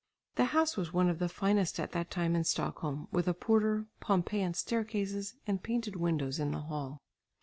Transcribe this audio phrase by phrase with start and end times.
[0.33, 3.85] The house was one of the finest at that time in Stockholm with a porter,
[3.99, 7.03] Pompeian stair cases and painted windows in the hall.